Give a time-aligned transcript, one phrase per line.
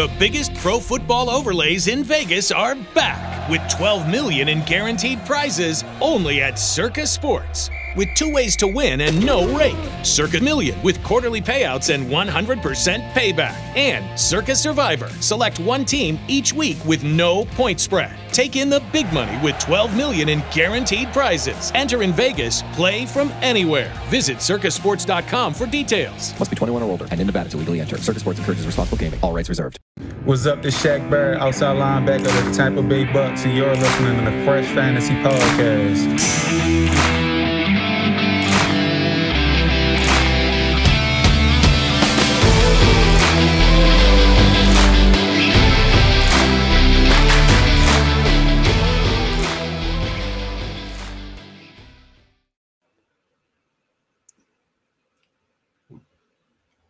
[0.00, 5.84] The biggest pro football overlays in Vegas are back with 12 million in guaranteed prizes
[6.00, 9.76] only at Circa Sports with two ways to win and no rake.
[10.04, 13.56] Circa Million with quarterly payouts and 100% payback.
[13.76, 15.08] And Circa Survivor.
[15.20, 18.12] Select one team each week with no point spread.
[18.32, 21.72] Take in the big money with 12 million in guaranteed prizes.
[21.74, 23.92] Enter in Vegas, play from anywhere.
[24.08, 26.38] Visit circasports.com for details.
[26.38, 27.98] Must be 21 or older and in Nevada to legally enter.
[27.98, 29.20] Circa Sports encourages responsible gaming.
[29.22, 29.78] All rights reserved.
[30.24, 34.18] What's up, this Shaq Barrett, outside linebacker of the Tampa Bay Bucks, and you're listening
[34.24, 36.69] to the Fresh Fantasy Podcast.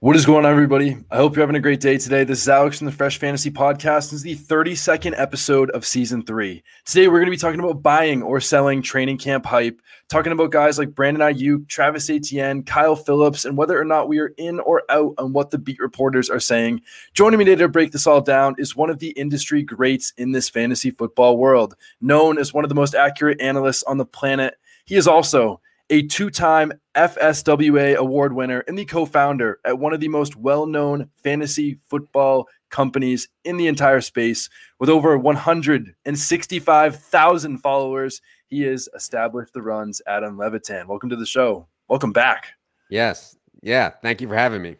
[0.03, 0.97] What is going on, everybody?
[1.11, 2.25] I hope you're having a great day today.
[2.25, 4.11] This is Alex from the Fresh Fantasy Podcast.
[4.11, 6.63] This is the 32nd episode of season three.
[6.87, 10.53] Today, we're going to be talking about buying or selling training camp hype, talking about
[10.53, 14.59] guys like Brandon Aiyuk, Travis Etienne, Kyle Phillips, and whether or not we are in
[14.61, 16.81] or out on what the beat reporters are saying.
[17.13, 20.33] Joining me today to break this all down is one of the industry greats in
[20.33, 24.55] this fantasy football world, known as one of the most accurate analysts on the planet.
[24.87, 29.93] He is also a two time FSWA award winner and the co founder at one
[29.93, 37.59] of the most well known fantasy football companies in the entire space with over 165,000
[37.59, 38.23] followers.
[38.47, 40.87] He has established the runs, Adam Levitan.
[40.89, 41.67] Welcome to the show.
[41.89, 42.53] Welcome back.
[42.89, 43.37] Yes.
[43.63, 43.91] Yeah.
[44.03, 44.77] Thank you for having me.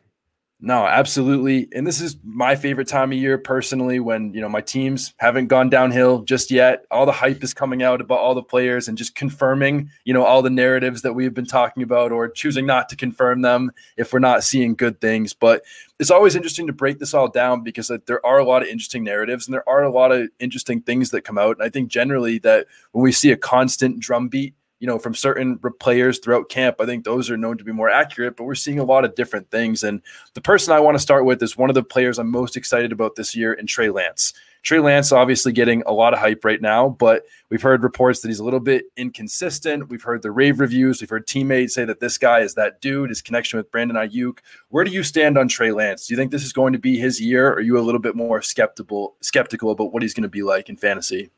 [0.63, 1.69] No, absolutely.
[1.75, 5.47] And this is my favorite time of year personally when, you know, my teams haven't
[5.47, 6.85] gone downhill just yet.
[6.91, 10.23] All the hype is coming out about all the players and just confirming, you know,
[10.23, 14.13] all the narratives that we've been talking about or choosing not to confirm them if
[14.13, 15.33] we're not seeing good things.
[15.33, 15.63] But
[15.99, 19.03] it's always interesting to break this all down because there are a lot of interesting
[19.03, 21.57] narratives and there are a lot of interesting things that come out.
[21.57, 25.59] And I think generally that when we see a constant drumbeat you know, from certain
[25.79, 26.77] players throughout camp.
[26.81, 29.15] I think those are known to be more accurate, but we're seeing a lot of
[29.15, 29.85] different things.
[29.85, 30.01] And
[30.35, 32.91] the person I want to start with is one of the players I'm most excited
[32.91, 34.33] about this year in Trey Lance.
[34.63, 38.29] Trey Lance obviously getting a lot of hype right now, but we've heard reports that
[38.29, 39.89] he's a little bit inconsistent.
[39.89, 41.01] We've heard the rave reviews.
[41.01, 44.39] We've heard teammates say that this guy is that dude, his connection with Brandon Aiyuk.
[44.69, 46.07] Where do you stand on Trey Lance?
[46.07, 47.49] Do you think this is going to be his year?
[47.49, 50.43] Or are you a little bit more skeptical skeptical about what he's going to be
[50.43, 51.31] like in fantasy?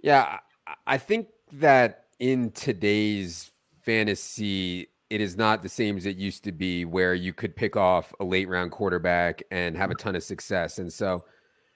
[0.00, 0.38] Yeah,
[0.86, 3.50] I think that in today's
[3.82, 7.76] fantasy, it is not the same as it used to be, where you could pick
[7.76, 10.78] off a late round quarterback and have a ton of success.
[10.78, 11.24] And so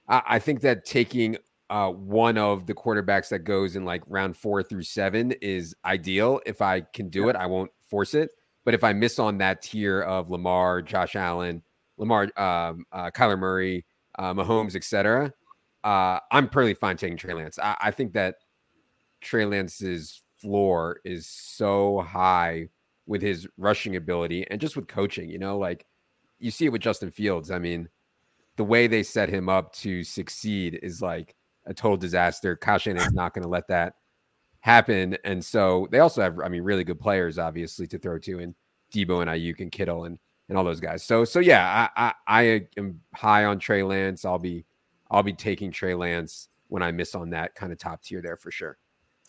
[0.07, 1.37] I, I think that taking
[1.69, 6.41] uh, one of the quarterbacks that goes in like round four through seven is ideal.
[6.45, 8.31] If I can do it, I won't force it.
[8.65, 11.63] But if I miss on that tier of Lamar, Josh Allen,
[11.97, 13.85] Lamar, um, uh, Kyler Murray,
[14.19, 15.33] uh, Mahomes, etc.,
[15.83, 17.57] uh, I'm perfectly fine taking Trey Lance.
[17.57, 18.35] I, I think that
[19.21, 22.69] Trey Lance's floor is so high
[23.05, 25.85] with his rushing ability and just with coaching, you know, like
[26.39, 27.51] you see it with Justin Fields.
[27.51, 27.89] I mean,
[28.57, 31.35] the way they set him up to succeed is like
[31.65, 32.55] a total disaster.
[32.55, 33.95] Kyle is not going to let that
[34.61, 35.17] happen.
[35.23, 38.55] And so they also have, I mean, really good players, obviously, to throw to, and
[38.91, 40.19] Deebo and Aiyuk and Kittle and
[40.49, 41.01] and all those guys.
[41.01, 44.25] So so yeah, I, I I am high on Trey Lance.
[44.25, 44.65] I'll be
[45.09, 48.35] I'll be taking Trey Lance when I miss on that kind of top tier there
[48.35, 48.77] for sure.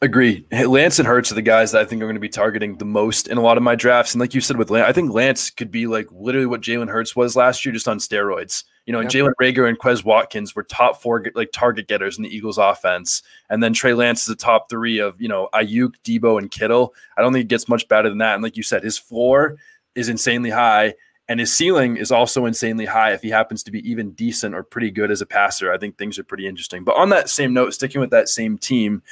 [0.03, 0.45] Agree.
[0.51, 2.85] Lance and Hurts are the guys that I think are going to be targeting the
[2.85, 4.13] most in a lot of my drafts.
[4.13, 6.89] And like you said with Lance, I think Lance could be like literally what Jalen
[6.89, 8.65] Hurts was last year, just on steroids.
[8.85, 12.25] You know, and Jalen Reagor and Quez Watkins were top four like target getters in
[12.25, 13.23] the Eagles offense.
[13.49, 16.95] And then Trey Lance is the top three of, you know, Aiyuk, Deebo, and Kittle.
[17.17, 18.35] I don't think it gets much better than that.
[18.35, 19.57] And like you said, his floor
[19.95, 20.95] is insanely high.
[21.29, 24.65] And his ceiling is also insanely high if he happens to be even decent or
[24.65, 25.73] pretty good as a passer.
[25.73, 26.83] I think things are pretty interesting.
[26.83, 29.03] But on that same note, sticking with that same team,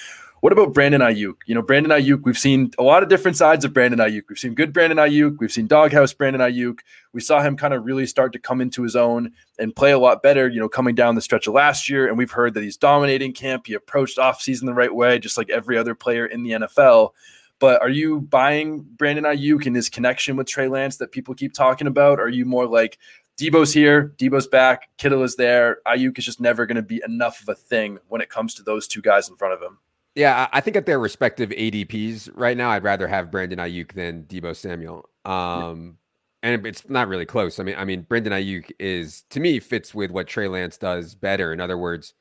[0.41, 1.35] what about Brandon Aiyuk?
[1.47, 4.23] You know, Brandon Aiyuk, we've seen a lot of different sides of Brandon Aiyuk.
[4.29, 5.37] We've seen good Brandon Aiyuk.
[5.39, 6.79] We've seen doghouse Brandon Aiyuk.
[7.13, 9.99] We saw him kind of really start to come into his own and play a
[9.99, 12.09] lot better, you know, coming down the stretch of last year.
[12.09, 13.67] And we've heard that he's dominating camp.
[13.67, 17.11] He approached offseason the right way, just like every other player in the NFL.
[17.59, 21.53] But are you buying Brandon Aiyuk and his connection with Trey Lance that people keep
[21.53, 22.19] talking about?
[22.19, 22.99] Are you more like
[23.37, 25.79] Deebo's here, Deebo's back, Kittle is there.
[25.87, 28.63] Aiyuk is just never going to be enough of a thing when it comes to
[28.63, 29.79] those two guys in front of him.
[30.15, 34.25] Yeah, I think at their respective ADPs right now, I'd rather have Brandon Aiyuk than
[34.25, 35.09] Deebo Samuel.
[35.25, 35.99] Um,
[36.43, 36.51] yeah.
[36.51, 37.61] and it's not really close.
[37.61, 41.15] I mean, I mean, Brandon Aiyuk is to me fits with what Trey Lance does
[41.15, 41.53] better.
[41.53, 42.15] In other words,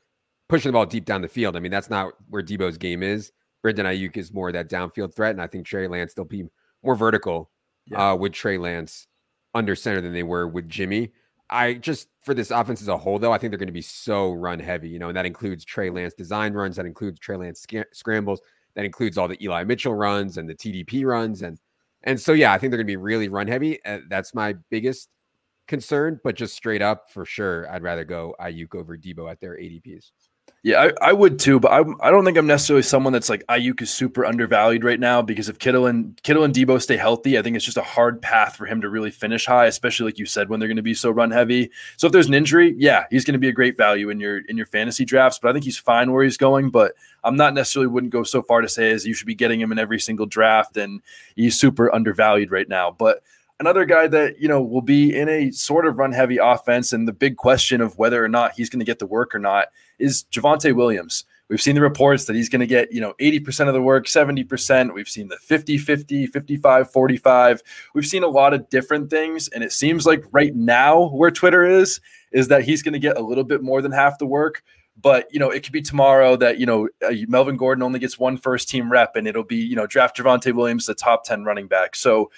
[0.50, 1.56] pushing the ball deep down the field.
[1.56, 3.32] I mean, that's not where Deebo's game is.
[3.62, 6.46] Brandon Aiyuk is more that downfield threat, and I think Trey Lance still be
[6.84, 7.50] more vertical
[7.88, 8.12] yeah.
[8.12, 9.08] uh, with Trey Lance
[9.54, 11.12] under center than they were with Jimmy.
[11.50, 13.82] I just for this offense as a whole, though, I think they're going to be
[13.82, 17.38] so run heavy, you know, and that includes Trey Lance design runs, that includes Trey
[17.38, 18.42] Lance sc- scrambles,
[18.76, 21.60] that includes all the Eli Mitchell runs and the TDP runs, and
[22.04, 23.84] and so yeah, I think they're going to be really run heavy.
[23.84, 25.10] Uh, that's my biggest
[25.68, 29.58] concern, but just straight up for sure, I'd rather go Aiyuk over Deebo at their
[29.58, 30.12] ADPs.
[30.62, 33.46] Yeah, I, I would too, but I, I don't think I'm necessarily someone that's like
[33.48, 37.38] Aiyuk is super undervalued right now because if Kittle and Kittle and Deebo stay healthy,
[37.38, 40.20] I think it's just a hard path for him to really finish high, especially like
[40.20, 41.72] you said when they're going to be so run heavy.
[41.96, 44.40] So if there's an injury, yeah, he's going to be a great value in your
[44.40, 45.40] in your fantasy drafts.
[45.40, 46.72] But I think he's fine where he's going.
[46.72, 46.94] But
[47.24, 49.72] I'm not necessarily wouldn't go so far to say as you should be getting him
[49.72, 51.02] in every single draft, and
[51.36, 52.92] he's super undervalued right now.
[52.92, 53.24] But
[53.60, 57.08] another guy that you know will be in a sort of run heavy offense, and
[57.08, 59.68] the big question of whether or not he's going to get the work or not
[59.98, 61.26] is Javonte Williams.
[61.50, 64.06] We've seen the reports that he's going to get, you know, 80% of the work,
[64.06, 64.94] 70%.
[64.94, 67.64] We've seen the 50 50, 55 45.
[67.96, 69.48] We've seen a lot of different things.
[69.48, 72.02] And it seems like right now, where Twitter is,
[72.32, 74.64] is that he's going to get a little bit more than half the work.
[75.02, 78.20] But, you know, it could be tomorrow that, you know, uh, Melvin Gordon only gets
[78.20, 81.46] one first team rep and it'll be, you know, draft Javonte Williams, the top 10
[81.46, 81.96] running back.
[81.96, 82.30] So,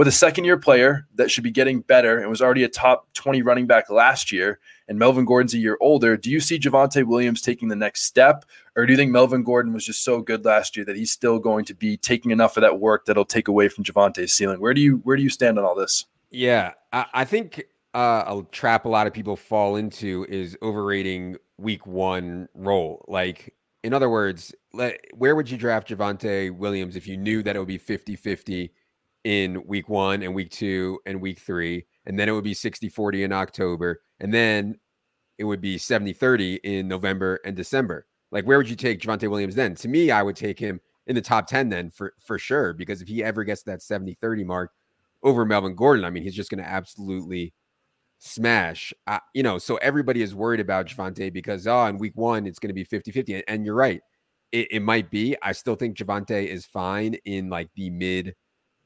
[0.00, 3.12] with a second year player that should be getting better and was already a top
[3.12, 4.58] 20 running back last year,
[4.88, 8.46] and Melvin Gordon's a year older, do you see Javonte Williams taking the next step?
[8.74, 11.38] Or do you think Melvin Gordon was just so good last year that he's still
[11.38, 14.58] going to be taking enough of that work that'll take away from Javonte's ceiling?
[14.58, 16.06] Where do you where do you stand on all this?
[16.30, 17.62] Yeah, I, I think
[17.92, 23.04] uh, a trap a lot of people fall into is overrating week one role.
[23.06, 23.54] Like,
[23.84, 27.58] in other words, let, where would you draft Javonte Williams if you knew that it
[27.58, 28.72] would be 50 50
[29.24, 31.86] in week one and week two and week three.
[32.06, 34.02] And then it would be 60 40 in October.
[34.20, 34.78] And then
[35.38, 38.06] it would be 70 30 in November and December.
[38.30, 39.74] Like, where would you take Javonte Williams then?
[39.76, 42.72] To me, I would take him in the top 10 then for, for sure.
[42.72, 44.72] Because if he ever gets that 70 30 mark
[45.22, 47.52] over Melvin Gordon, I mean, he's just going to absolutely
[48.18, 48.92] smash.
[49.06, 52.58] Uh, you know, so everybody is worried about Javonte because, oh, in week one, it's
[52.58, 53.42] going to be 50 50.
[53.48, 54.00] And, you're right.
[54.52, 55.36] It, it might be.
[55.42, 58.34] I still think Javonte is fine in like the mid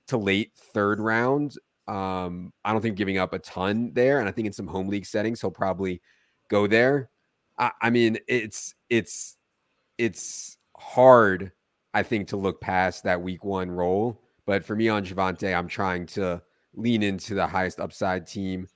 [0.08, 1.56] to late third round.
[1.86, 4.88] Um, I don't think giving up a ton there, and I think in some home
[4.88, 6.00] league settings he'll probably
[6.48, 7.10] go there.
[7.58, 9.36] I, I mean, it's it's
[9.98, 11.52] it's hard,
[11.92, 14.20] I think, to look past that week one role.
[14.46, 16.42] But for me on Javonte, I'm trying to
[16.74, 18.66] lean into the highest upside team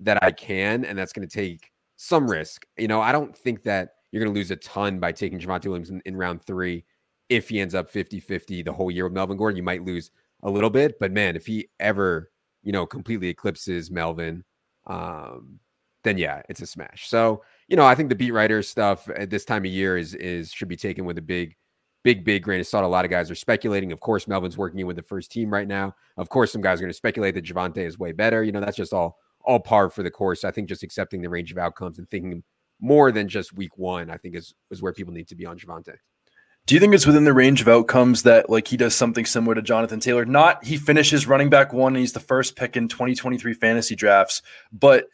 [0.00, 2.66] that I can, and that's going to take some risk.
[2.76, 5.66] You know, I don't think that you're going to lose a ton by taking Javonte
[5.66, 6.84] Williams in, in round three.
[7.28, 10.10] If he ends up 50 50 the whole year with Melvin Gordon, you might lose
[10.42, 10.98] a little bit.
[10.98, 12.30] But man, if he ever,
[12.62, 14.44] you know, completely eclipses Melvin,
[14.86, 15.60] um,
[16.04, 17.08] then yeah, it's a smash.
[17.08, 20.14] So, you know, I think the beat writer stuff at this time of year is
[20.14, 21.56] is should be taken with a big,
[22.02, 22.84] big, big grain of salt.
[22.84, 23.92] A lot of guys are speculating.
[23.92, 25.94] Of course, Melvin's working in with the first team right now.
[26.16, 28.42] Of course, some guys are going to speculate that Javonte is way better.
[28.42, 30.44] You know, that's just all all par for the course.
[30.44, 32.42] I think just accepting the range of outcomes and thinking
[32.80, 35.58] more than just week one, I think is is where people need to be on
[35.58, 35.94] Javonte.
[36.66, 39.54] Do you think it's within the range of outcomes that like he does something similar
[39.54, 40.24] to Jonathan Taylor?
[40.24, 44.42] Not he finishes running back one and he's the first pick in 2023 fantasy drafts,
[44.72, 45.08] but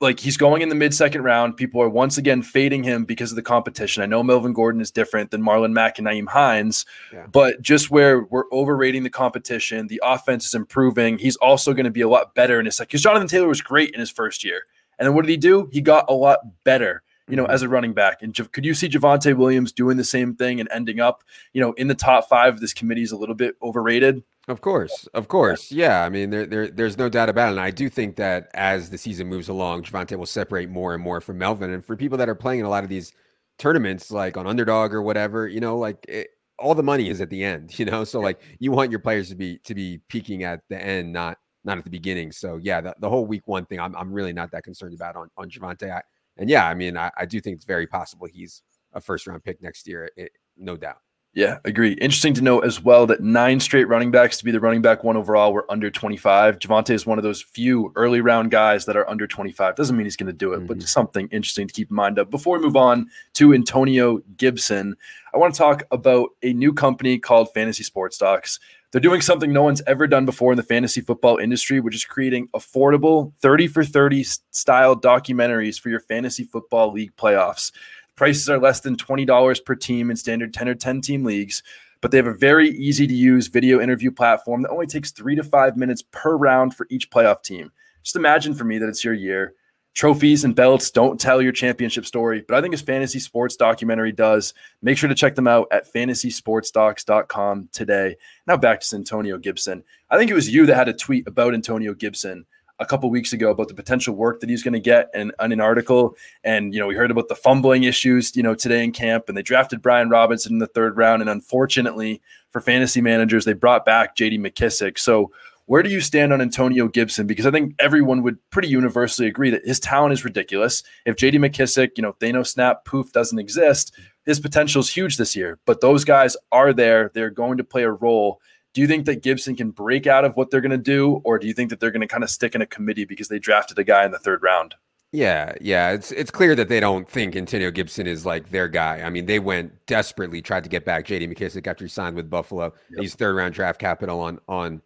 [0.00, 1.56] like he's going in the mid second round.
[1.56, 4.02] People are once again fading him because of the competition.
[4.02, 7.26] I know Melvin Gordon is different than Marlon Mack and Nyheim Hines, yeah.
[7.30, 11.18] but just where we're overrating the competition, the offense is improving.
[11.18, 13.60] He's also going to be a lot better in his second because Jonathan Taylor was
[13.60, 14.62] great in his first year.
[14.98, 15.68] And then what did he do?
[15.72, 17.52] He got a lot better you know, mm-hmm.
[17.52, 18.22] as a running back.
[18.22, 21.72] And could you see Javonte Williams doing the same thing and ending up, you know,
[21.74, 22.60] in the top five?
[22.60, 24.22] This committee is a little bit overrated.
[24.46, 26.04] Of course, of course, yeah.
[26.04, 27.52] I mean, there, there, there's no doubt about it.
[27.52, 31.02] And I do think that as the season moves along, Javonte will separate more and
[31.02, 31.72] more from Melvin.
[31.72, 33.12] And for people that are playing in a lot of these
[33.58, 36.28] tournaments, like on Underdog or whatever, you know, like it,
[36.58, 37.72] all the money is at the end.
[37.78, 40.78] You know, so like you want your players to be to be peaking at the
[40.80, 42.30] end, not not at the beginning.
[42.30, 45.16] So yeah, the, the whole week one thing, I'm I'm really not that concerned about
[45.16, 45.90] on on Javonte.
[45.90, 46.02] I,
[46.36, 48.62] and yeah, I mean, I, I do think it's very possible he's
[48.92, 50.98] a first round pick next year, it, no doubt.
[51.34, 51.94] Yeah, agree.
[51.94, 55.02] Interesting to note as well that nine straight running backs to be the running back
[55.02, 56.60] one overall were under 25.
[56.60, 59.74] Javonte is one of those few early round guys that are under 25.
[59.74, 60.66] Doesn't mean he's going to do it, mm-hmm.
[60.66, 62.30] but just something interesting to keep in mind of.
[62.30, 64.94] Before we move on to Antonio Gibson,
[65.34, 68.60] I want to talk about a new company called Fantasy Sports Docs.
[68.94, 72.04] They're doing something no one's ever done before in the fantasy football industry, which is
[72.04, 77.72] creating affordable 30 for 30 style documentaries for your fantasy football league playoffs.
[78.14, 81.60] Prices are less than $20 per team in standard 10 or 10 team leagues,
[82.02, 85.34] but they have a very easy to use video interview platform that only takes three
[85.34, 87.72] to five minutes per round for each playoff team.
[88.04, 89.54] Just imagine for me that it's your year
[89.94, 94.12] trophies and belts don't tell your championship story, but I think his fantasy sports documentary
[94.12, 94.52] does.
[94.82, 98.16] Make sure to check them out at fantasysportsdocs.com today.
[98.46, 99.84] Now back to Antonio Gibson.
[100.10, 102.44] I think it was you that had a tweet about Antonio Gibson
[102.80, 105.52] a couple weeks ago about the potential work that he's going to get in, in
[105.52, 106.16] an article.
[106.42, 109.28] And, you know, we heard about the fumbling issues, you know, today in camp.
[109.28, 111.22] And they drafted Brian Robinson in the third round.
[111.22, 112.20] And unfortunately
[112.50, 114.98] for fantasy managers, they brought back JD McKissic.
[114.98, 115.30] So,
[115.66, 117.26] where do you stand on Antonio Gibson?
[117.26, 120.82] Because I think everyone would pretty universally agree that his talent is ridiculous.
[121.06, 123.94] If JD McKissic, you know, they know snap poof doesn't exist,
[124.26, 125.58] his potential is huge this year.
[125.64, 127.10] But those guys are there.
[127.14, 128.40] They're going to play a role.
[128.74, 131.38] Do you think that Gibson can break out of what they're going to do, or
[131.38, 133.38] do you think that they're going to kind of stick in a committee because they
[133.38, 134.74] drafted a guy in the third round?
[135.12, 139.00] Yeah, yeah, it's it's clear that they don't think Antonio Gibson is like their guy.
[139.00, 141.28] I mean, they went desperately tried to get back J.D.
[141.28, 142.74] McKissic after he signed with Buffalo.
[142.90, 143.00] Yep.
[143.00, 144.82] He's third round draft capital on on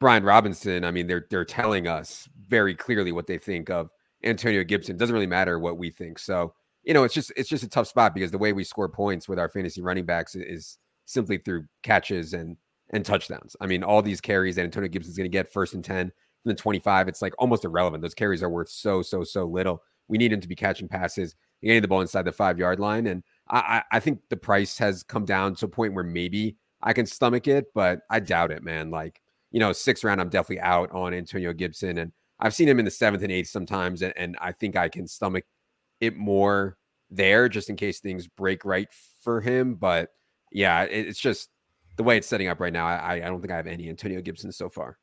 [0.00, 0.84] Brian Robinson.
[0.84, 3.90] I mean, they're they're telling us very clearly what they think of
[4.24, 4.96] Antonio Gibson.
[4.96, 6.18] Doesn't really matter what we think.
[6.18, 8.88] So you know, it's just it's just a tough spot because the way we score
[8.88, 12.56] points with our fantasy running backs is simply through catches and
[12.90, 13.56] and touchdowns.
[13.60, 16.12] I mean, all these carries that Antonio Gibson's going to get first and 10
[16.46, 18.02] from the 25, it's like almost irrelevant.
[18.02, 19.82] Those carries are worth so, so, so little.
[20.06, 23.08] We need him to be catching passes, getting the ball inside the five yard line.
[23.08, 26.92] And I, I think the price has come down to a point where maybe I
[26.92, 28.92] can stomach it, but I doubt it, man.
[28.92, 31.98] Like, you know, six round, I'm definitely out on Antonio Gibson.
[31.98, 34.02] And I've seen him in the seventh and eighth sometimes.
[34.02, 35.44] And, and I think I can stomach
[36.00, 36.76] it more
[37.10, 38.88] there just in case things break right
[39.22, 39.74] for him.
[39.74, 40.10] But
[40.52, 41.50] yeah, it, it's just
[41.96, 44.20] the way it's setting up right now, I, I don't think I have any Antonio
[44.20, 44.98] Gibson so far.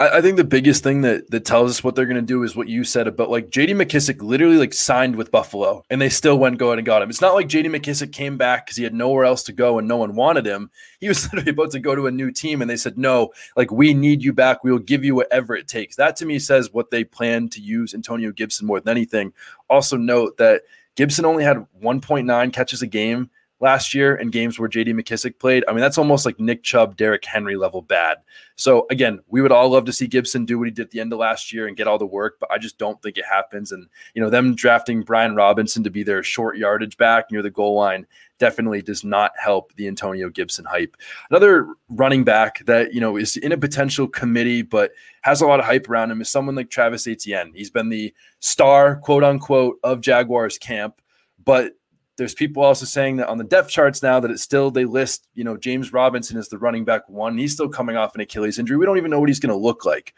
[0.00, 2.42] I, I think the biggest thing that that tells us what they're going to do
[2.42, 3.74] is what you said about like J.D.
[3.74, 7.10] McKissic literally like signed with Buffalo, and they still went go and got him.
[7.10, 7.68] It's not like J.D.
[7.68, 10.70] McKissic came back because he had nowhere else to go and no one wanted him.
[11.00, 13.70] He was literally about to go to a new team, and they said, "No, like
[13.70, 14.62] we need you back.
[14.64, 17.60] We will give you whatever it takes." That to me says what they plan to
[17.60, 19.32] use Antonio Gibson more than anything.
[19.68, 20.62] Also note that
[20.96, 25.64] Gibson only had 1.9 catches a game last year in games where JD McKissic played.
[25.66, 28.18] I mean, that's almost like Nick Chubb, Derrick Henry level bad.
[28.56, 31.00] So again, we would all love to see Gibson do what he did at the
[31.00, 33.24] end of last year and get all the work, but I just don't think it
[33.24, 33.72] happens.
[33.72, 37.50] And you know, them drafting Brian Robinson to be their short yardage back near the
[37.50, 38.06] goal line
[38.38, 40.96] definitely does not help the Antonio Gibson hype.
[41.30, 45.58] Another running back that you know is in a potential committee but has a lot
[45.58, 47.52] of hype around him is someone like Travis Etienne.
[47.54, 51.00] He's been the star, quote unquote, of Jaguars camp,
[51.44, 51.74] but
[52.18, 55.28] there's people also saying that on the depth charts now that it's still they list,
[55.34, 57.38] you know, James Robinson as the running back one.
[57.38, 58.76] He's still coming off an Achilles injury.
[58.76, 60.14] We don't even know what he's going to look like.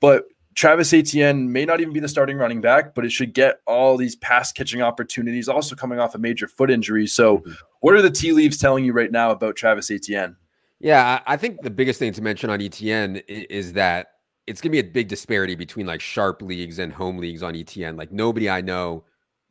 [0.00, 0.24] But
[0.56, 3.96] Travis Etienne may not even be the starting running back, but it should get all
[3.96, 7.06] these pass catching opportunities, also coming off a major foot injury.
[7.06, 7.52] So, mm-hmm.
[7.78, 10.36] what are the tea leaves telling you right now about Travis Etienne?
[10.80, 14.08] Yeah, I think the biggest thing to mention on Etienne is that
[14.48, 17.54] it's going to be a big disparity between like sharp leagues and home leagues on
[17.54, 17.96] Etienne.
[17.96, 19.04] Like, nobody I know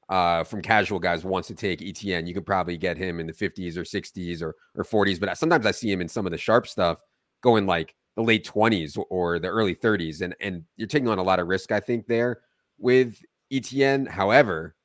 [0.10, 2.28] uh, from casual guys wants to take Etienne.
[2.28, 5.66] You could probably get him in the 50s or 60s or, or 40s, but sometimes
[5.66, 7.00] I see him in some of the sharp stuff
[7.42, 10.22] going like the late 20s or the early 30s.
[10.22, 12.42] And, and you're taking on a lot of risk, I think, there
[12.78, 13.22] with
[13.52, 14.06] Etienne.
[14.06, 14.76] However,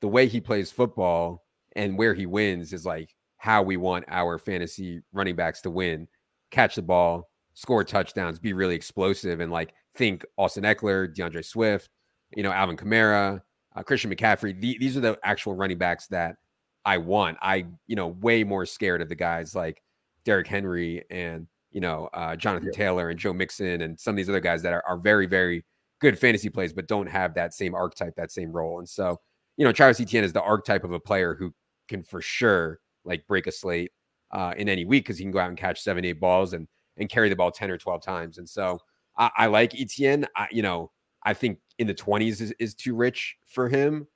[0.00, 4.38] the way he plays football and where he wins is like how we want our
[4.38, 6.08] fantasy running backs to win
[6.50, 11.90] catch the ball, score touchdowns, be really explosive, and like think Austin Ekeler, D'Andre Swift,
[12.36, 13.42] you know, Alvin Kamara,
[13.76, 14.58] uh, Christian McCaffrey.
[14.58, 16.36] The, these are the actual running backs that
[16.84, 17.36] I want.
[17.42, 19.82] I, you know, way more scared of the guys like
[20.24, 22.78] Derrick Henry and, you know, uh, Jonathan yeah.
[22.78, 25.64] Taylor and Joe Mixon and some of these other guys that are, are very, very
[26.00, 28.78] good fantasy plays, but don't have that same archetype, that same role.
[28.78, 29.20] And so,
[29.56, 31.52] you know, Travis Etienne is the archetype of a player who
[31.88, 33.92] can for sure like break a slate
[34.32, 36.66] uh, in any week because he can go out and catch seven, eight balls and
[36.98, 38.38] and carry the ball 10 or 12 times.
[38.38, 38.78] And so
[39.18, 40.26] I, I like Etienne.
[40.34, 40.90] I, you know,
[41.26, 44.06] I think in the 20s is, is too rich for him.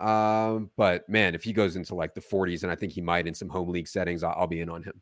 [0.00, 3.26] Um, but man, if he goes into like the 40s, and I think he might
[3.26, 5.00] in some home league settings, I'll, I'll be in on him.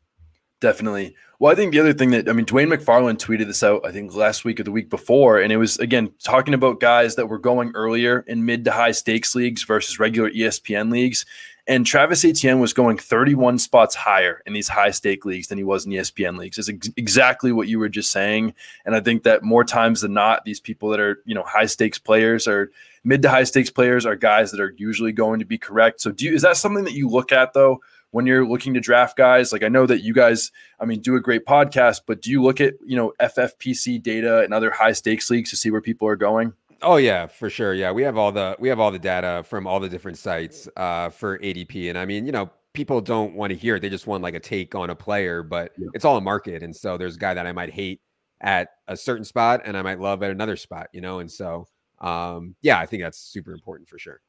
[0.59, 1.13] Definitely.
[1.39, 3.91] Well, I think the other thing that I mean, Dwain McFarland tweeted this out, I
[3.91, 7.27] think last week or the week before, and it was again talking about guys that
[7.27, 11.25] were going earlier in mid to high stakes leagues versus regular ESPN leagues.
[11.65, 15.63] And Travis Etienne was going 31 spots higher in these high stake leagues than he
[15.63, 16.57] was in ESPN leagues.
[16.57, 18.53] Is ex- exactly what you were just saying.
[18.85, 21.67] And I think that more times than not, these people that are, you know, high
[21.67, 22.69] stakes players or
[23.05, 26.01] mid to high stakes players are guys that are usually going to be correct.
[26.01, 27.79] So do you, is that something that you look at though
[28.11, 29.53] when you're looking to draft guys?
[29.53, 30.51] Like I know that you guys,
[30.81, 34.39] I mean, do a great podcast, but do you look at, you know, FFPC data
[34.39, 36.53] and other high stakes leagues to see where people are going?
[36.83, 37.73] Oh yeah, for sure.
[37.73, 40.67] Yeah, we have all the we have all the data from all the different sites
[40.75, 43.89] uh, for ADP, and I mean, you know, people don't want to hear it; they
[43.89, 45.87] just want like a take on a player, but yeah.
[45.93, 48.01] it's all a market, and so there's a guy that I might hate
[48.41, 51.67] at a certain spot, and I might love at another spot, you know, and so
[52.01, 54.19] um, yeah, I think that's super important for sure.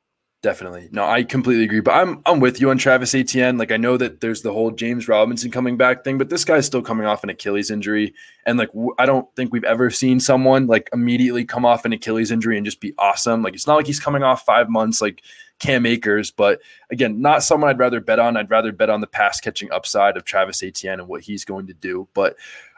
[0.45, 0.91] Definitely.
[0.93, 1.81] No, I completely agree.
[1.81, 3.57] But I'm I'm with you on Travis Etienne.
[3.57, 6.67] Like I know that there's the whole James Robinson coming back thing, but this guy's
[6.67, 8.13] still coming off an Achilles injury,
[8.45, 11.95] and like w- I don't think we've ever seen someone like immediately come off an
[11.95, 13.43] Achilles injury and just be awesome.
[13.43, 15.23] Like it's not like he's coming off five months like
[15.61, 16.61] Cam Akers, but
[16.91, 18.37] again, not someone I'd rather bet on.
[18.37, 21.69] I'd rather bet on the pass catching upside of Travis Etienne and what he's going
[21.69, 22.07] to do.
[22.13, 22.37] But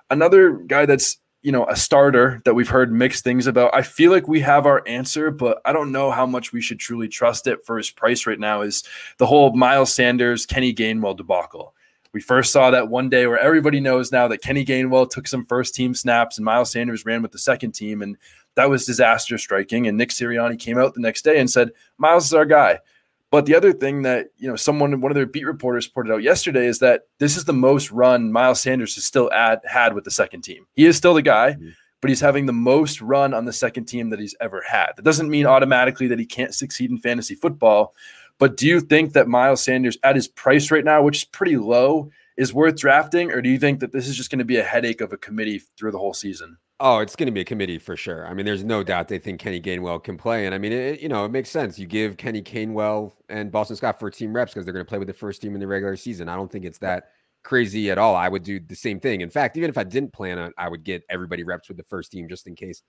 [0.09, 3.73] another guy that's you know, a starter that we've heard mixed things about.
[3.73, 6.81] I feel like we have our answer, but I don't know how much we should
[6.81, 8.63] truly trust it for his price right now.
[8.63, 8.83] Is
[9.19, 11.73] the whole Miles Sanders, Kenny Gainwell debacle.
[12.13, 15.47] We first saw that one day where everybody knows now that Kenny Gainwell took some
[15.47, 18.17] first team snaps and Miles Sanders ran with the second team, and
[18.57, 19.87] that was disaster striking.
[19.87, 22.81] And Nick Sirianni came out the next day and said, Miles is our guy.
[23.31, 26.23] But the other thing that you know, someone, one of their beat reporters, pointed out
[26.23, 30.05] yesterday is that this is the most run Miles Sanders has still add, had with
[30.05, 30.67] the second team.
[30.75, 31.71] He is still the guy, mm-hmm.
[32.01, 34.93] but he's having the most run on the second team that he's ever had.
[34.97, 37.95] That doesn't mean automatically that he can't succeed in fantasy football.
[38.39, 41.57] But do you think that Miles Sanders, at his price right now, which is pretty
[41.57, 44.59] low, is worth drafting, or do you think that this is just going to be
[44.59, 46.59] a headache of a committee through the whole season?
[46.79, 48.27] Oh, it's going to be a committee for sure.
[48.27, 51.01] I mean, there's no doubt they think Kenny Gainwell can play, and I mean, it,
[51.01, 51.79] you know, it makes sense.
[51.79, 54.99] You give Kenny Gainwell and Boston Scott for team reps because they're going to play
[54.99, 56.29] with the first team in the regular season.
[56.29, 57.13] I don't think it's that
[57.45, 58.15] crazy at all.
[58.15, 59.23] I would do the same thing.
[59.23, 61.85] In fact, even if I didn't plan on, I would get everybody reps with the
[61.85, 62.83] first team just in case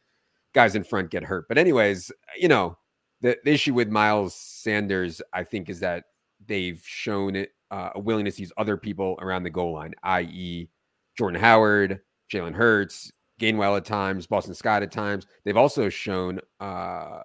[0.53, 1.47] guys in front get hurt.
[1.47, 2.77] But anyways, you know,
[3.21, 6.05] the, the issue with Miles Sanders, I think, is that
[6.45, 10.67] they've shown uh, a willingness to use other people around the goal line, i.e.,
[11.17, 12.01] Jordan Howard,
[12.31, 15.27] Jalen Hurts, Gainwell at times, Boston Scott at times.
[15.43, 17.21] They've also shown uh,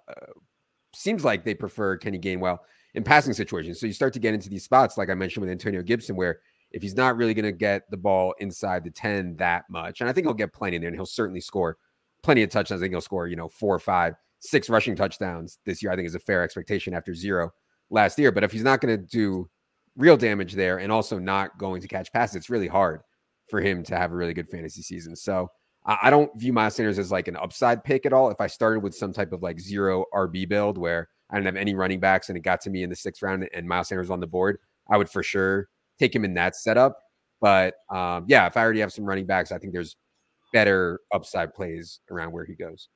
[0.93, 2.59] seems like they prefer Kenny Gainwell
[2.93, 3.79] in passing situations.
[3.79, 6.39] So you start to get into these spots, like I mentioned with Antonio Gibson, where
[6.71, 10.09] if he's not really going to get the ball inside the 10 that much, and
[10.09, 11.77] I think he'll get plenty in there and he'll certainly score
[12.23, 12.81] plenty of touchdowns.
[12.81, 15.91] I think he'll score, you know, four or five, six rushing touchdowns this year.
[15.91, 17.51] I think is a fair expectation after zero
[17.89, 18.31] last year.
[18.31, 19.49] But if he's not going to do
[19.95, 23.01] real damage there and also not going to catch passes, it's really hard
[23.49, 25.15] for him to have a really good fantasy season.
[25.15, 25.49] So
[25.85, 28.29] I don't view Miles Sanders as like an upside pick at all.
[28.29, 31.55] If I started with some type of like zero RB build where I didn't have
[31.57, 34.09] any running backs and it got to me in the sixth round and Miles Sanders
[34.09, 34.59] on the board,
[34.89, 35.67] I would for sure
[35.99, 36.97] take him in that setup.
[37.41, 39.97] But um, yeah, if I already have some running backs, I think there's
[40.53, 42.87] better upside plays around where he goes.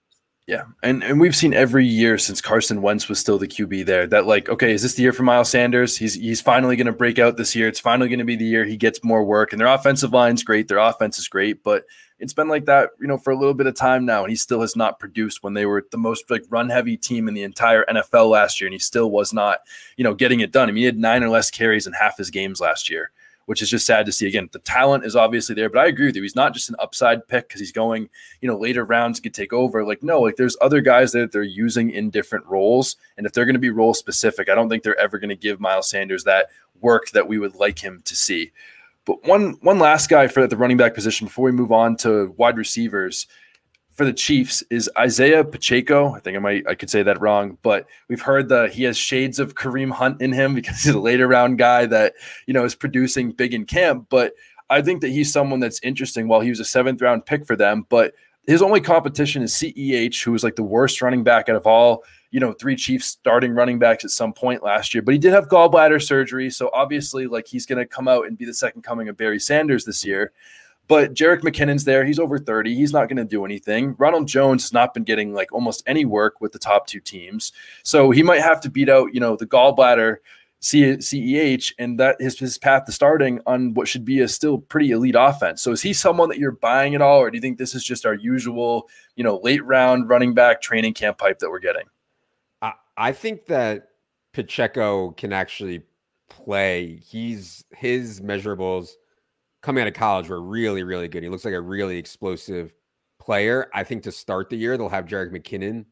[0.47, 4.07] Yeah, and and we've seen every year since Carson Wentz was still the QB there
[4.07, 5.97] that like, okay, is this the year for Miles Sanders?
[5.97, 7.67] He's he's finally going to break out this year.
[7.67, 9.51] It's finally going to be the year he gets more work.
[9.51, 11.83] And their offensive line's great, their offense is great, but
[12.19, 14.37] it's been like that, you know, for a little bit of time now, and he
[14.37, 17.43] still has not produced when they were the most like run heavy team in the
[17.43, 19.59] entire NFL last year, and he still was not,
[19.97, 20.69] you know, getting it done.
[20.69, 23.11] I mean, he had nine or less carries in half his games last year
[23.47, 24.27] which is just sad to see.
[24.27, 26.21] Again, the talent is obviously there, but I agree with you.
[26.21, 28.09] He's not just an upside pick because he's going,
[28.41, 29.85] you know, later rounds could take over.
[29.85, 32.97] Like, no, like there's other guys that they're using in different roles.
[33.15, 35.35] And if they're going to be role specific, I don't think they're ever going to
[35.35, 36.47] give Miles Sanders that
[36.81, 38.51] work that we would like him to see.
[39.05, 42.35] But one one last guy for the running back position before we move on to
[42.35, 43.27] wide receivers
[43.97, 46.13] for the Chiefs is Isaiah Pacheco.
[46.13, 48.95] I think I might I could say that wrong, but we've heard that he has
[48.95, 52.13] shades of Kareem Hunt in him because he's a later round guy that
[52.45, 54.05] you know is producing big in camp.
[54.09, 54.33] But
[54.69, 56.27] I think that he's someone that's interesting.
[56.27, 58.13] While he was a seventh round pick for them, but
[58.45, 62.03] his only competition is CEH, who was like the worst running back out of all
[62.29, 65.01] you know three Chiefs starting running backs at some point last year.
[65.01, 68.37] But he did have gallbladder surgery, so obviously like he's going to come out and
[68.37, 70.33] be the second coming of Barry Sanders this year.
[70.87, 72.05] But Jerick McKinnon's there.
[72.05, 72.73] He's over 30.
[72.73, 73.95] He's not going to do anything.
[73.97, 77.51] Ronald Jones has not been getting like almost any work with the top two teams.
[77.83, 80.17] So he might have to beat out, you know, the gallbladder
[80.61, 84.91] CEH and that is his path to starting on what should be a still pretty
[84.91, 85.61] elite offense.
[85.61, 87.83] So is he someone that you're buying at all, or do you think this is
[87.83, 91.85] just our usual, you know, late round running back training camp pipe that we're getting?
[92.61, 93.89] I, I think that
[94.33, 95.83] Pacheco can actually
[96.29, 97.01] play.
[97.05, 98.91] He's his measurables–
[99.61, 101.23] coming out of college were really, really good.
[101.23, 102.73] He looks like a really explosive
[103.19, 103.69] player.
[103.73, 105.85] I think to start the year, they'll have Jerick McKinnon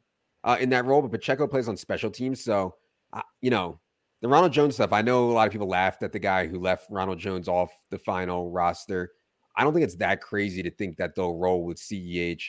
[0.44, 2.44] uh, in that role, but Pacheco plays on special teams.
[2.44, 2.76] So,
[3.14, 3.80] uh, you know,
[4.22, 6.60] the Ronald Jones stuff, I know a lot of people laughed at the guy who
[6.60, 9.12] left Ronald Jones off the final roster.
[9.58, 12.42] I don't think it's that crazy to think that they'll roll with CEH,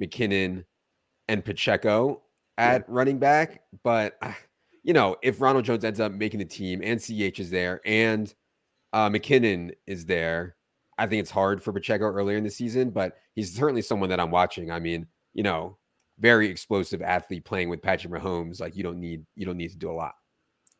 [0.00, 0.64] McKinnon,
[1.28, 2.22] and Pacheco
[2.56, 2.86] at yeah.
[2.88, 3.62] running back.
[3.82, 4.32] But, uh,
[4.82, 8.32] you know, if Ronald Jones ends up making the team and CEH is there and
[8.92, 10.56] uh, McKinnon is there,
[10.98, 14.20] I think it's hard for Pacheco earlier in the season, but he's certainly someone that
[14.20, 14.70] I'm watching.
[14.70, 15.78] I mean, you know,
[16.18, 18.60] very explosive athlete playing with Patrick Mahomes.
[18.60, 20.14] Like you don't need you don't need to do a lot.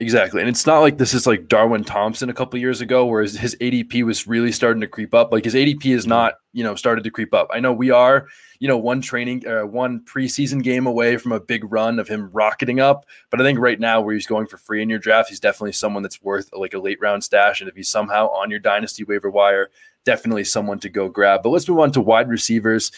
[0.01, 0.41] Exactly.
[0.41, 3.37] And it's not like this is like Darwin Thompson a couple years ago, where his,
[3.37, 5.33] his ADP was really starting to creep up.
[5.33, 7.49] Like his ADP is not, you know, started to creep up.
[7.53, 8.29] I know we are,
[8.61, 12.31] you know, one training, uh, one preseason game away from a big run of him
[12.33, 13.07] rocketing up.
[13.31, 15.73] But I think right now, where he's going for free in your draft, he's definitely
[15.73, 17.61] someone that's worth like a late round stash.
[17.61, 19.69] And if he's somehow on your dynasty waiver wire,
[20.09, 21.43] definitely someone to go grab.
[21.43, 22.91] But let's move on to wide receivers.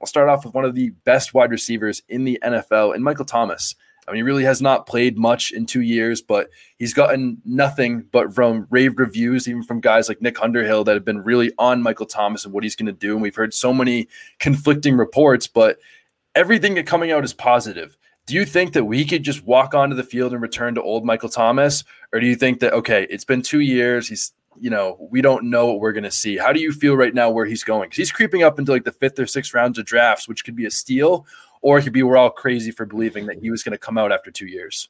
[0.00, 3.24] I'll start off with one of the best wide receivers in the NFL, and Michael
[3.24, 3.74] Thomas.
[4.06, 8.04] I mean, he really has not played much in two years, but he's gotten nothing
[8.12, 11.82] but from rave reviews, even from guys like Nick Underhill that have been really on
[11.82, 13.14] Michael Thomas and what he's going to do.
[13.14, 14.06] And we've heard so many
[14.38, 15.78] conflicting reports, but
[16.36, 17.96] everything that coming out is positive.
[18.26, 21.04] Do you think that we could just walk onto the field and return to old
[21.04, 21.82] Michael Thomas?
[22.12, 25.50] Or do you think that, okay, it's been two years, he's you know, we don't
[25.50, 26.36] know what we're going to see.
[26.36, 27.88] How do you feel right now where he's going?
[27.88, 30.56] Because he's creeping up into like the fifth or sixth rounds of drafts, which could
[30.56, 31.26] be a steal,
[31.60, 33.98] or it could be we're all crazy for believing that he was going to come
[33.98, 34.88] out after two years.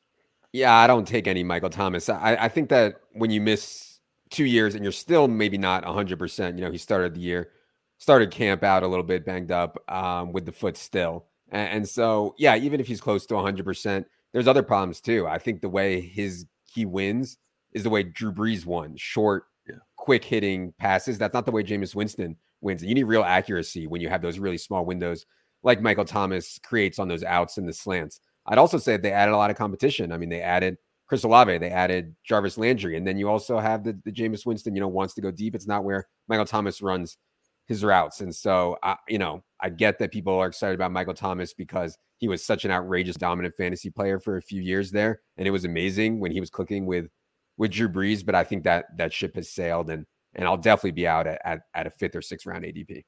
[0.52, 2.08] Yeah, I don't take any Michael Thomas.
[2.08, 6.56] I, I think that when you miss two years and you're still maybe not 100%,
[6.56, 7.50] you know, he started the year,
[7.98, 11.26] started camp out a little bit banged up um, with the foot still.
[11.50, 15.26] And, and so, yeah, even if he's close to 100%, there's other problems too.
[15.26, 17.38] I think the way his he wins
[17.72, 19.44] is the way Drew Brees won short.
[20.02, 21.16] Quick hitting passes.
[21.16, 22.82] That's not the way Jameis Winston wins.
[22.82, 25.26] You need real accuracy when you have those really small windows
[25.62, 28.18] like Michael Thomas creates on those outs and the slants.
[28.46, 30.10] I'd also say they added a lot of competition.
[30.10, 33.84] I mean, they added Chris Olave, they added Jarvis Landry, and then you also have
[33.84, 35.54] the, the Jameis Winston, you know, wants to go deep.
[35.54, 37.16] It's not where Michael Thomas runs
[37.68, 38.22] his routes.
[38.22, 41.96] And so, I, you know, I get that people are excited about Michael Thomas because
[42.18, 45.20] he was such an outrageous dominant fantasy player for a few years there.
[45.36, 47.06] And it was amazing when he was clicking with
[47.62, 50.92] with Drew Brees, but I think that that ship has sailed and and I'll definitely
[50.92, 53.04] be out at, at, at a fifth or sixth round ADP.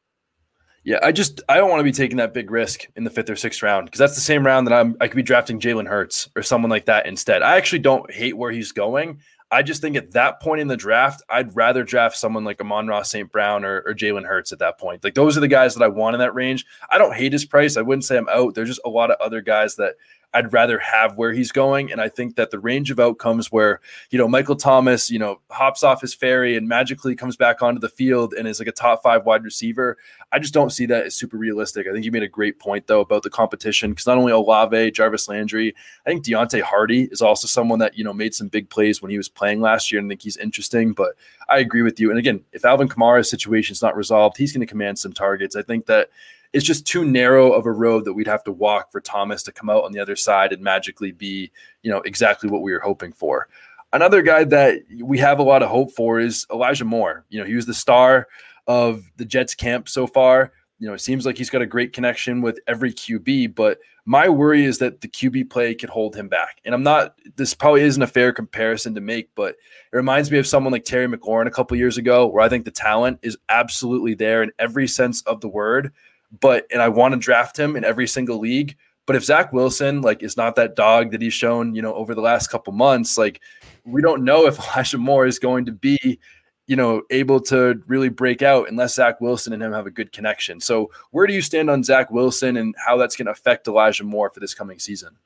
[0.85, 3.29] Yeah, I just I don't want to be taking that big risk in the fifth
[3.29, 5.89] or sixth round because that's the same round that I'm I could be drafting Jalen
[5.89, 7.43] Hurts or someone like that instead.
[7.43, 9.19] I actually don't hate where he's going.
[9.51, 13.03] I just think at that point in the draft, I'd rather draft someone like Amon-Ra
[13.03, 13.31] St.
[13.31, 15.03] Brown or, or Jalen Hurts at that point.
[15.03, 16.65] Like those are the guys that I want in that range.
[16.91, 17.77] I don't hate his price.
[17.77, 18.55] I wouldn't say I'm out.
[18.55, 19.95] There's just a lot of other guys that
[20.35, 21.93] I'd rather have where he's going.
[21.93, 25.41] And I think that the range of outcomes where, you know, Michael Thomas, you know,
[25.49, 28.73] hops off his ferry and magically comes back onto the field and is like a
[28.73, 29.97] top five wide receiver,
[30.33, 31.87] I just don't see that as super realistic.
[31.87, 34.91] I think you made a great point, though, about the competition because not only Olave,
[34.91, 35.73] Jarvis Landry,
[36.05, 39.13] I think Deonte Harty is also someone that, you know, made some big plays when
[39.13, 40.93] he was playing last year and I think he's interesting.
[40.93, 41.15] But
[41.49, 42.11] I agree with you.
[42.11, 45.55] And again, if Alvin Kamara's situation is not resolved, he's going to command some targets.
[45.55, 46.11] I think that
[46.55, 49.53] it's just too narrow of a road that we'd have to walk for Thomas to
[49.53, 51.51] come out on the other side and magically be,
[51.83, 53.49] you know, exactly what we were hoping for.
[53.93, 57.25] Another guy that we have a lot of hope for is Elijah Moore.
[57.29, 58.29] You know, he was the star
[58.69, 60.53] of the Jets camp so far.
[60.79, 64.29] You know, it seems like he's got a great connection with every QB, but my
[64.29, 66.61] worry is that the QB play could hold him back.
[66.65, 69.57] And I'm not, this probably isn't a fair comparison to make, but
[69.93, 72.65] it reminds me of someone like Terry McLaurin a couple years ago, where I think
[72.65, 75.93] the talent is absolutely there in every sense of the word
[76.41, 78.77] but and I want to draft him in every single league.
[79.07, 82.15] But if Zach Wilson like is not that dog that he's shown, you know, over
[82.15, 83.41] the last couple months, like
[83.85, 86.19] we don't know if Elijah Moore is going to be,
[86.67, 90.13] you know, able to really break out unless Zach Wilson and him have a good
[90.13, 90.61] connection.
[90.61, 94.05] So where do you stand on Zach Wilson and how that's going to affect Elijah
[94.05, 95.17] Moore for this coming season?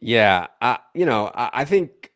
[0.00, 2.10] Yeah, I, you know, I, I think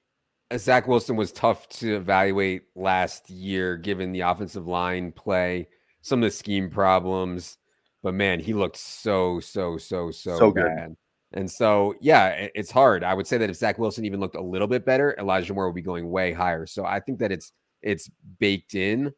[0.56, 5.68] Zach Wilson was tough to evaluate last year, given the offensive line play,
[6.00, 7.58] some of the scheme problems.
[8.04, 10.88] But man, he looked so, so, so, so, so bad.
[10.88, 10.96] Good.
[11.40, 13.02] And so, yeah, it's hard.
[13.02, 15.66] I would say that if Zach Wilson even looked a little bit better, Elijah Moore
[15.66, 16.66] would be going way higher.
[16.66, 19.12] So I think that it's it's baked in.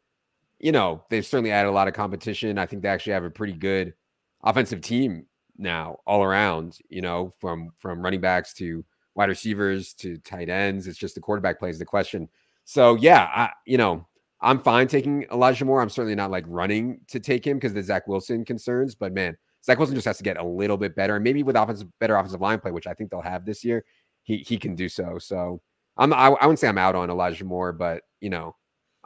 [0.59, 2.57] You know, they've certainly added a lot of competition.
[2.57, 3.93] I think they actually have a pretty good
[4.41, 5.25] offensive team
[5.57, 6.79] now, all around.
[6.89, 10.87] You know, from from running backs to wide receivers to tight ends.
[10.87, 12.29] It's just the quarterback plays the question.
[12.63, 14.07] So yeah, I you know
[14.41, 15.81] I'm fine taking Elijah Moore.
[15.81, 19.35] I'm certainly not like running to take him because the Zach Wilson concerns, but man,
[19.65, 21.15] Zach Wilson just has to get a little bit better.
[21.15, 23.83] And maybe with offensive better offensive line play, which I think they'll have this year,
[24.23, 25.17] he he can do so.
[25.17, 25.61] So
[25.97, 28.55] I'm I, I wouldn't say I'm out on Elijah Moore, but you know,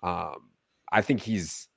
[0.04, 0.50] um,
[0.91, 1.70] I think he's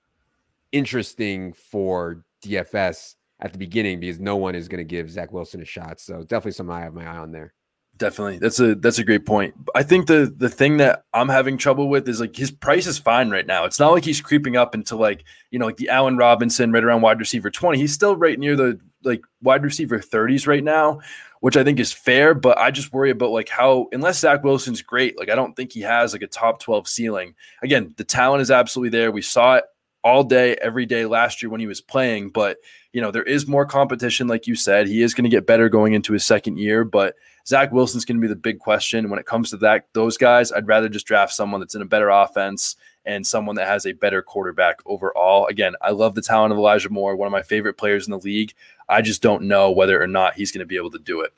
[0.72, 5.62] interesting for DFS at the beginning because no one is going to give Zach Wilson
[5.62, 6.00] a shot.
[6.00, 7.54] So definitely something I have my eye on there.
[7.96, 8.38] Definitely.
[8.38, 9.54] That's a that's a great point.
[9.74, 12.98] I think the the thing that I'm having trouble with is like his price is
[12.98, 13.66] fine right now.
[13.66, 16.82] It's not like he's creeping up into like, you know, like the Allen Robinson right
[16.82, 17.78] around wide receiver 20.
[17.78, 21.00] He's still right near the like wide receiver 30s right now,
[21.38, 24.82] which I think is fair, but I just worry about like how unless Zach Wilson's
[24.82, 27.34] great, like I don't think he has like a top 12 ceiling.
[27.62, 29.12] Again, the talent is absolutely there.
[29.12, 29.64] We saw it
[30.02, 32.30] all day, every day last year when he was playing.
[32.30, 32.58] But,
[32.94, 34.86] you know, there is more competition, like you said.
[34.86, 36.84] He is going to get better going into his second year.
[36.84, 39.10] But Zach Wilson's going to be the big question.
[39.10, 41.86] When it comes to that, those guys, I'd rather just draft someone that's in a
[41.86, 45.46] better offense and someone that has a better quarterback overall.
[45.48, 48.18] Again, I love the talent of Elijah Moore, one of my favorite players in the
[48.18, 48.54] league.
[48.88, 51.34] I just don't know whether or not he's going to be able to do it.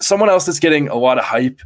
[0.00, 1.60] Someone else that's getting a lot of hype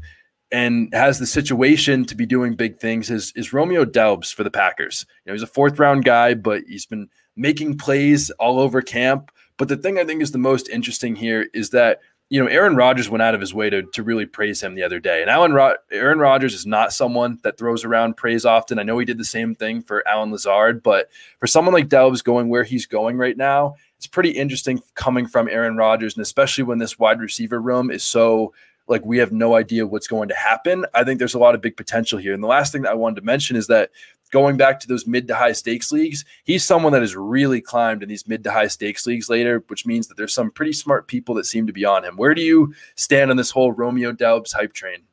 [0.53, 4.51] and has the situation to be doing big things is, is Romeo Doubs for the
[4.51, 5.07] Packers.
[5.25, 9.31] You know, he's a fourth round guy, but he's been making plays all over camp.
[9.57, 12.75] But the thing I think is the most interesting here is that you know, Aaron
[12.75, 15.21] Rodgers went out of his way to, to really praise him the other day.
[15.21, 18.79] And Alan Ro- Aaron Rodgers is not someone that throws around praise often.
[18.79, 22.23] I know he did the same thing for Allen Lazard, but for someone like Doubs
[22.23, 26.65] going where he's going right now, it's pretty interesting coming from Aaron Rodgers, and especially
[26.65, 28.53] when this wide receiver room is so
[28.87, 30.85] like we have no idea what's going to happen.
[30.93, 32.35] I think there's a lot of big potential here.
[32.35, 33.91] And the last thing that I wanted to mention is that
[34.35, 38.03] going back to those mid to high stakes leagues, he's someone that has really climbed
[38.03, 41.07] in these mid to high stakes leagues later, which means that there's some pretty smart
[41.07, 42.17] people that seem to be on him.
[42.17, 45.05] Where do you stand on this whole Romeo Doubs hype train?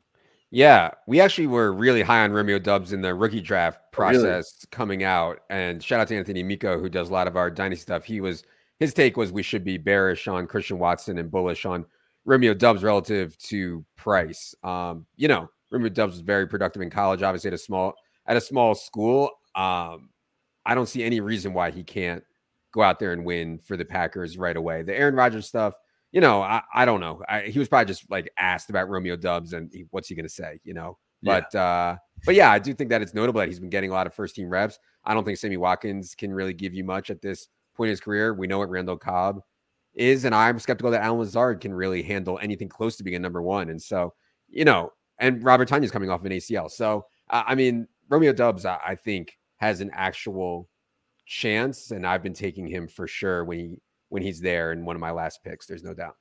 [0.50, 4.70] Yeah, we actually were really high on Romeo Doubs in the rookie draft process really?
[4.72, 5.38] coming out.
[5.50, 8.04] And shout out to Anthony Amico, who does a lot of our dynasty stuff.
[8.04, 8.42] He was
[8.80, 11.86] his take was we should be bearish on Christian Watson and bullish on
[12.24, 14.52] Romeo Doubs relative to price.
[14.64, 17.94] Um, you know, Romeo Doubs was very productive in college, obviously at a small
[18.26, 20.10] at a small school, um,
[20.64, 22.22] I don't see any reason why he can't
[22.72, 24.82] go out there and win for the Packers right away.
[24.82, 25.74] The Aaron Rodgers stuff,
[26.10, 27.22] you know, I, I don't know.
[27.28, 30.26] I, he was probably just like asked about Romeo Doubs and he, what's he going
[30.26, 30.98] to say, you know?
[31.22, 31.62] But yeah.
[31.62, 34.06] uh, but yeah, I do think that it's notable that he's been getting a lot
[34.06, 34.78] of first team reps.
[35.04, 38.00] I don't think Sammy Watkins can really give you much at this point in his
[38.00, 38.34] career.
[38.34, 39.40] We know what Randall Cobb
[39.94, 43.20] is, and I'm skeptical that Allen Lazard can really handle anything close to being a
[43.20, 43.70] number one.
[43.70, 44.14] And so,
[44.48, 46.70] you know, and Robert Tonyan's coming off an ACL.
[46.70, 50.68] So, uh, I mean, Romeo Doubs, I, I think, has an actual
[51.24, 54.94] chance, and I've been taking him for sure when he when he's there in one
[54.94, 55.66] of my last picks.
[55.66, 56.16] There's no doubt.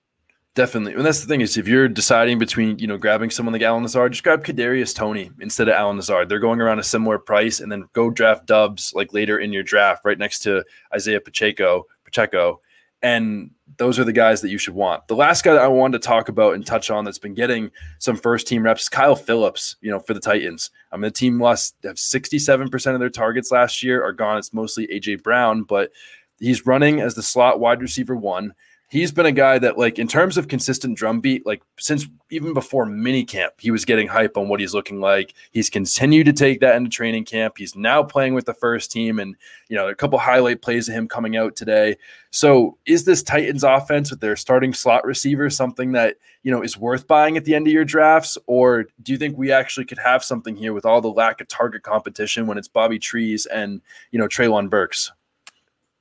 [0.55, 0.93] Definitely.
[0.93, 3.83] And that's the thing is if you're deciding between, you know, grabbing someone like Allen
[3.83, 6.29] Lazard, just grab Kadarius Toney instead of Allen Lazard.
[6.29, 9.63] They're going around a similar price and then go draft Doubs like later in your
[9.63, 12.61] draft right next to Isaiah Pacheco, Pacheco
[13.01, 15.07] and those are the guys that you should want.
[15.07, 17.71] The last guy that I wanted to talk about and touch on that's been getting
[17.99, 20.69] some first team reps, Kyle Phillips, you know, for the Titans.
[20.91, 24.37] I mean, the team lost have 67% of their targets last year are gone.
[24.37, 25.91] It's mostly AJ Brown, but
[26.39, 28.53] he's running as the slot wide receiver one
[28.91, 32.85] he's been a guy that like in terms of consistent drumbeat like since even before
[32.85, 35.33] minicamp he was getting hype on what he's looking like.
[35.51, 37.57] He's continued to take that into training camp.
[37.57, 39.35] He's now playing with the first team and
[39.69, 41.95] you know a couple highlight plays of him coming out today.
[42.31, 46.77] So is this titans offense with their starting slot receiver something that you know is
[46.77, 48.37] worth buying at the end of your drafts?
[48.45, 51.47] Or do you think we actually could have something here with all the lack of
[51.47, 55.11] target competition when it's bobby trees and you know Treylon burks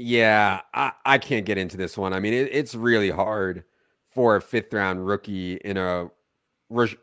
[0.03, 2.15] yeah, I, I can't get into this one.
[2.15, 3.65] I mean, it, it's really hard
[4.07, 6.11] for a fifth round rookie in a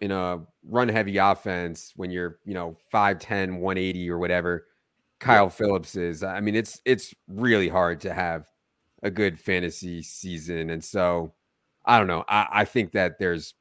[0.02, 4.66] in a run heavy offense when you're, you know, 5'10, 180 or whatever
[5.20, 5.50] Kyle yeah.
[5.50, 6.24] Phillips is.
[6.24, 8.48] I mean, it's it's really hard to have
[9.04, 10.72] a good fantasy season.
[10.72, 11.34] And so
[11.86, 12.26] I don't know.
[12.28, 13.54] I, I think that there's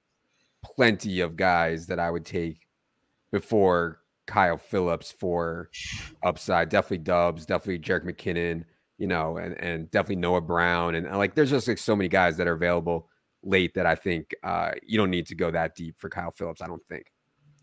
[0.65, 2.67] plenty of guys that I would take
[3.33, 5.69] before Kyle Phillips for
[6.25, 6.71] upside.
[6.71, 8.65] Definitely Doubs, definitely Jerick McKinnon
[8.99, 12.37] you know, and and definitely Noah Brown, and, like there's just like so many guys
[12.37, 13.09] that are available
[13.43, 16.61] late that I think uh, you don't need to go that deep for Kyle Phillips.
[16.63, 17.07] I don't think.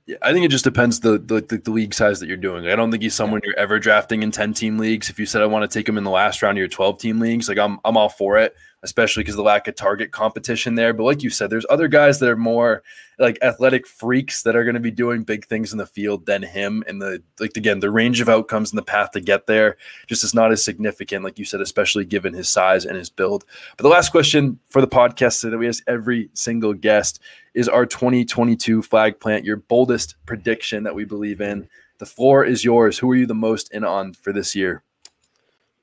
[0.06, 2.68] Yeah, I think it just depends the, the the, league size that you're doing.
[2.68, 5.10] I don't think he's someone you're ever drafting in 10 team leagues.
[5.10, 7.00] If you said I want to take him in the last round of your 12
[7.00, 10.76] team leagues, like I'm I'm all for it especially because the lack of target competition
[10.76, 10.94] there.
[10.94, 12.84] But like you said, there's other guys that are more
[13.18, 16.44] like athletic freaks that are going to be doing big things in the field than
[16.44, 16.84] him.
[16.88, 20.24] And the like again, the range of outcomes and the path to get there just
[20.24, 23.46] is not as significant, like you said, especially given his size and his build.
[23.78, 27.22] But the last question for the podcast that we ask every single guest
[27.54, 31.68] is our 2022 flag plant, your boldest prediction that we believe in.
[32.00, 32.98] The floor is yours.
[32.98, 34.84] Who are you the most in on for this year?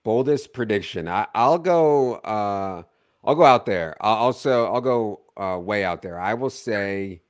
[0.02, 1.08] Boldest prediction.
[1.08, 2.14] I, will go.
[2.14, 2.82] Uh,
[3.24, 3.96] I'll go out there.
[4.00, 6.18] I'll also I'll go uh, way out there.
[6.18, 7.22] I will say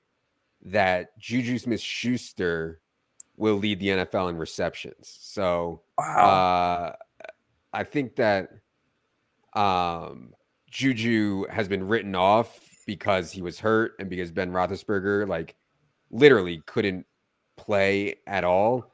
[0.62, 2.80] that Juju Smith Schuster
[3.36, 5.16] will lead the NFL in receptions.
[5.20, 6.94] So wow.
[7.24, 7.26] uh,
[7.72, 8.50] I think that
[9.54, 10.34] um,
[10.70, 15.56] Juju has been written off because he was hurt and because Ben Roethlisberger like
[16.10, 17.06] literally couldn't
[17.56, 18.89] play at all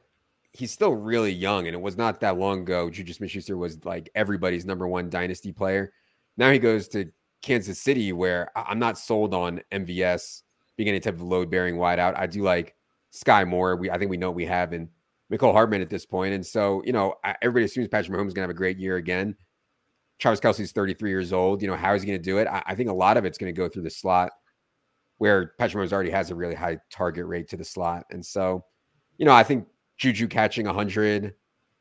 [0.57, 2.89] he's still really young, and it was not that long ago.
[2.89, 5.93] Juju Smith-Schuster was like everybody's number one dynasty player.
[6.35, 10.43] Now he goes to Kansas City, where I'm not sold on MVS
[10.75, 12.17] being any type of load bearing wideout.
[12.17, 12.75] I do like
[13.11, 13.75] Sky Moore.
[13.75, 14.89] We I think we know we have in
[15.31, 16.33] Mecole Hardman at this point.
[16.33, 18.95] And so, you know, everybody assumes Patrick Mahomes is going to have a great year
[18.95, 19.35] again.
[20.19, 21.61] Travis Kelce's 33 years old.
[21.61, 22.47] You know, how is he going to do it?
[22.47, 24.31] I, I think a lot of it's going to go through the slot
[25.17, 28.05] where Patrick Mahomes already has a really high target rate to the slot.
[28.11, 28.63] And so,
[29.17, 29.67] you know, I think
[29.97, 31.33] Juju catching 100,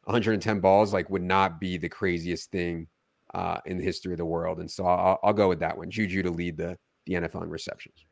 [0.05, 2.87] 110 balls like would not be the craziest thing
[3.35, 4.61] uh, in the history of the world.
[4.61, 5.91] And so I'll, I'll go with that one.
[5.91, 8.05] Juju to lead the, the NFL in receptions.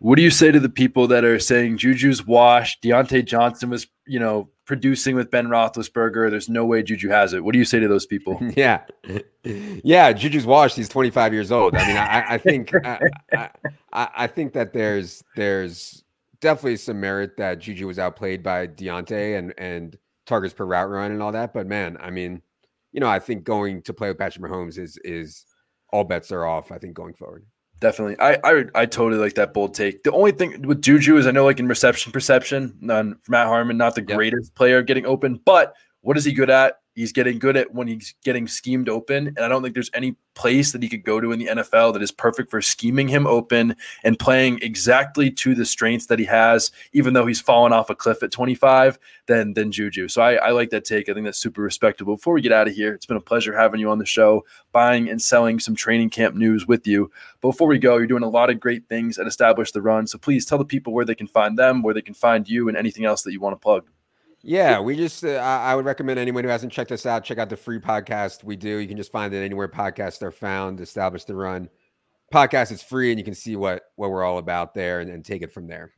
[0.00, 2.82] What do you say to the people that are saying Juju's washed?
[2.82, 6.28] Diontae Johnson was, you know, producing with Ben Roethlisberger.
[6.28, 7.44] There's no way Juju has it.
[7.44, 8.40] What do you say to those people?
[8.56, 8.82] Yeah,
[9.44, 10.74] yeah, Juju's washed.
[10.74, 11.76] He's 25 years old.
[11.76, 13.00] I mean, I, I think I,
[13.32, 13.50] I,
[13.92, 16.02] I, think that there's there's
[16.42, 21.12] definitely some merit that Juju was outplayed by Diontae and and targets per route run
[21.12, 21.54] and all that.
[21.54, 22.42] But man, I mean,
[22.92, 25.46] you know, I think going to play with Patrick Mahomes is is
[25.90, 26.70] all bets are off.
[26.70, 27.46] I think going forward.
[27.80, 28.16] Definitely.
[28.20, 30.02] I, I I totally like that bold take.
[30.02, 33.78] The only thing with Juju is I know like in reception perception, none Matt Harmon,
[33.78, 34.16] not the yep.
[34.16, 36.76] greatest player getting open, but what is he good at?
[36.94, 39.28] He's getting good at when he's getting schemed open.
[39.28, 41.92] And I don't think there's any place that he could go to in the NFL
[41.92, 46.24] that is perfect for scheming him open and playing exactly to the strengths that he
[46.24, 50.08] has, even though he's fallen off a cliff at 25, than than Juju.
[50.08, 51.08] So I, I like that take.
[51.08, 52.16] I think that's super respectable.
[52.16, 54.44] Before we get out of here, it's been a pleasure having you on the show,
[54.72, 57.10] buying and selling some training camp news with you.
[57.40, 60.06] But before we go, you're doing a lot of great things at Establish the Run.
[60.06, 62.68] So please tell the people where they can find them, where they can find you,
[62.68, 63.86] and anything else that you want to plug.
[64.44, 67.48] Yeah, we just, uh, I would recommend anyone who hasn't checked us out, check out
[67.48, 68.78] the free podcast we do.
[68.78, 71.68] You can just find it anywhere podcasts are found, establish the run.
[72.34, 75.24] Podcast is free and you can see what, what we're all about there and, and
[75.24, 75.92] take it from there.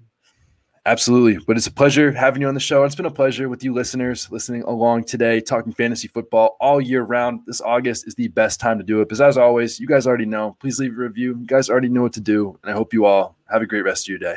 [0.87, 1.43] Absolutely.
[1.47, 2.85] But it's a pleasure having you on the show.
[2.85, 7.03] It's been a pleasure with you listeners listening along today, talking fantasy football all year
[7.05, 7.41] round.
[7.47, 9.07] This August is the best time to do it.
[9.07, 11.39] Because as always, you guys already know, please leave a review.
[11.41, 12.59] You guys already know what to do.
[12.63, 14.37] And I hope you all have a great rest of your day.